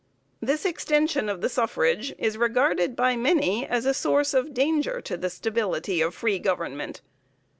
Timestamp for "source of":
3.93-4.51